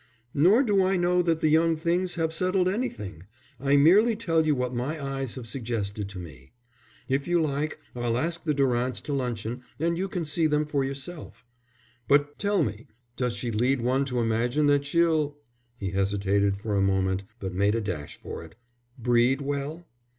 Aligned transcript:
"Nor 0.33 0.63
do 0.63 0.83
I 0.83 0.97
know 0.97 1.21
that 1.21 1.41
the 1.41 1.47
young 1.49 1.75
things 1.75 2.15
have 2.15 2.33
settled 2.33 2.67
anything. 2.67 3.25
I 3.59 3.77
merely 3.77 4.15
tell 4.15 4.47
you 4.47 4.55
what 4.55 4.73
my 4.73 4.99
eyes 4.99 5.35
have 5.35 5.47
suggested 5.47 6.09
to 6.09 6.17
me. 6.17 6.53
If 7.07 7.27
you 7.27 7.39
like, 7.39 7.77
I'll 7.95 8.17
ask 8.17 8.43
the 8.43 8.55
Durants 8.55 8.99
to 9.03 9.13
luncheon, 9.13 9.61
and 9.79 9.99
you 9.99 10.07
can 10.09 10.25
see 10.25 10.47
them 10.47 10.65
for 10.65 10.83
yourself." 10.83 11.45
"But 12.07 12.39
tell 12.39 12.63
me, 12.63 12.87
does 13.15 13.33
she 13.35 13.51
lead 13.51 13.81
one 13.81 14.05
to 14.05 14.17
imagine 14.17 14.65
that 14.65 14.85
she'll" 14.87 15.37
he 15.79 15.91
hesitated 15.91 16.57
for 16.57 16.73
a 16.75 16.81
moment, 16.81 17.23
but 17.39 17.53
made 17.53 17.75
a 17.75 17.79
dash 17.81 18.17
for 18.19 18.43
it, 18.43 18.55
"breed 18.99 19.39
well?" 19.39 19.85